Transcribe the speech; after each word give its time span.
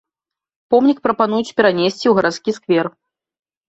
Помнік 0.75 1.03
прапануюць 1.09 1.55
перанесці 1.61 2.03
ў 2.09 2.13
гарадскі 2.19 2.51
сквер. 2.61 2.95